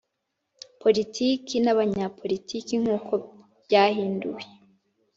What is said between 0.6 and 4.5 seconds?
politiki n abanyapolitiki nk uko ryahinduwe